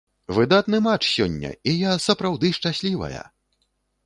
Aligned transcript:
Выдатны 0.37 0.79
матч 0.87 1.03
сёння, 1.09 1.51
і 1.73 1.75
я 1.89 1.93
сапраўды 2.07 2.53
шчаслівая! 2.61 3.23